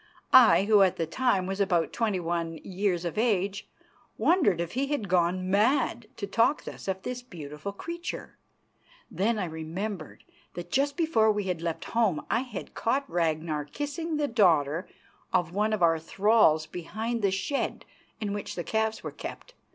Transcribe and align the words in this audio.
I, 0.33 0.63
who 0.63 0.81
at 0.81 0.95
the 0.95 1.05
time 1.05 1.45
was 1.45 1.61
about 1.61 1.93
twenty 1.93 2.19
one 2.19 2.57
years 2.63 3.05
of 3.05 3.19
age, 3.19 3.69
wondered 4.17 4.59
if 4.59 4.71
he 4.71 4.87
had 4.87 5.07
gone 5.07 5.47
mad 5.51 6.07
to 6.17 6.25
talk 6.25 6.63
thus 6.63 6.87
of 6.87 7.03
this 7.03 7.21
beautiful 7.21 7.71
creature. 7.71 8.35
Then 9.11 9.37
I 9.37 9.45
remembered 9.45 10.23
that 10.55 10.71
just 10.71 10.97
before 10.97 11.31
we 11.31 11.43
had 11.43 11.61
left 11.61 11.85
home 11.93 12.25
I 12.31 12.39
had 12.39 12.73
caught 12.73 13.07
Ragnar 13.07 13.63
kissing 13.63 14.17
the 14.17 14.27
daughter 14.27 14.89
of 15.31 15.53
one 15.53 15.71
of 15.71 15.83
our 15.83 15.99
thralls 15.99 16.65
behind 16.65 17.21
the 17.21 17.29
shed 17.29 17.85
in 18.19 18.33
which 18.33 18.55
the 18.55 18.63
calves 18.63 19.03
were 19.03 19.11
kept. 19.11 19.53